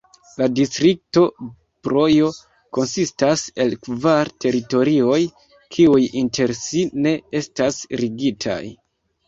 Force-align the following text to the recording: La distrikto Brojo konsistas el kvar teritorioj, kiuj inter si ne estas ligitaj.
La 0.41 0.45
distrikto 0.59 1.25
Brojo 1.87 2.31
konsistas 2.79 3.45
el 3.67 3.77
kvar 3.83 4.33
teritorioj, 4.47 5.21
kiuj 5.77 6.01
inter 6.25 6.57
si 6.65 6.85
ne 7.07 7.17
estas 7.45 7.81
ligitaj. 8.05 8.61